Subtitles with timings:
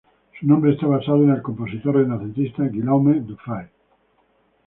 [0.39, 3.67] Su nombre está basado en el compositor renacentista Guillaume Dufay.